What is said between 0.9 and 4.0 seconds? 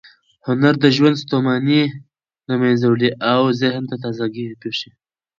ژوند ستوماني له منځه وړي او ذهن ته